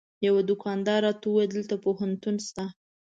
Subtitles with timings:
[0.27, 2.65] یوه دوکاندار راته وویل دلته پوهنتون شته.